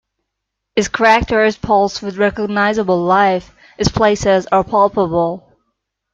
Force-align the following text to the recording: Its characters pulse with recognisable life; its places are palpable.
Its 0.75 0.87
characters 0.87 1.57
pulse 1.57 2.01
with 2.01 2.17
recognisable 2.17 3.01
life; 3.03 3.55
its 3.77 3.91
places 3.91 4.47
are 4.51 4.63
palpable. 4.63 5.55